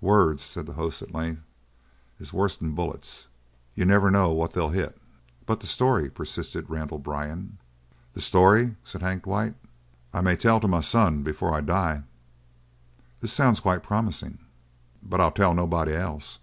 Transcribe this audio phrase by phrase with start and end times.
[0.00, 1.42] "Words," said the host, at length,
[2.18, 3.28] "is worse'n bullets.
[3.74, 4.96] You never know what they'll hit."
[5.44, 7.58] "But the story?" persisted Randall Byrne.
[8.14, 9.52] "That story," said Hank Dwight,
[10.14, 12.04] "I may tell to my son before I die."
[13.20, 14.38] "This sounds quite promising."
[15.02, 16.38] "But I'll tell nobody else."